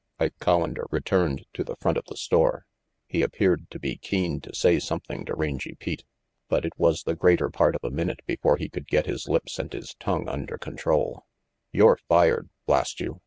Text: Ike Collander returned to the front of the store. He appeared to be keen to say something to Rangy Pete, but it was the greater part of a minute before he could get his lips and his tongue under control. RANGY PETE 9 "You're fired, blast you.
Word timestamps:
Ike 0.17 0.33
Collander 0.39 0.85
returned 0.89 1.45
to 1.53 1.63
the 1.63 1.75
front 1.75 1.95
of 1.95 2.05
the 2.05 2.17
store. 2.17 2.65
He 3.05 3.21
appeared 3.21 3.69
to 3.69 3.77
be 3.77 3.97
keen 3.97 4.41
to 4.41 4.55
say 4.55 4.79
something 4.79 5.25
to 5.25 5.35
Rangy 5.35 5.75
Pete, 5.75 6.05
but 6.49 6.65
it 6.65 6.73
was 6.75 7.03
the 7.03 7.13
greater 7.15 7.51
part 7.51 7.75
of 7.75 7.83
a 7.83 7.91
minute 7.93 8.21
before 8.25 8.57
he 8.57 8.67
could 8.67 8.87
get 8.87 9.05
his 9.05 9.27
lips 9.27 9.59
and 9.59 9.71
his 9.71 9.93
tongue 9.99 10.27
under 10.27 10.57
control. 10.57 11.03
RANGY 11.05 11.17
PETE 11.17 11.73
9 11.73 11.77
"You're 11.85 11.97
fired, 12.09 12.49
blast 12.65 12.99
you. 12.99 13.19